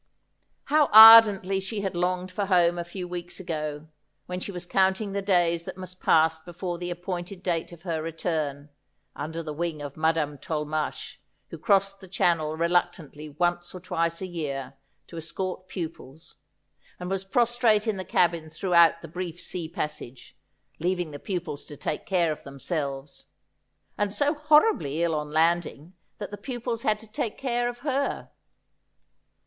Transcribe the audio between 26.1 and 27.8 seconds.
that the pupils had to take care of